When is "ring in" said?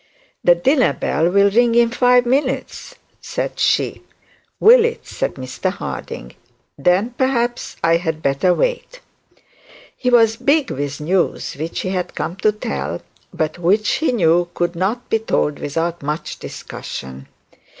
1.51-1.91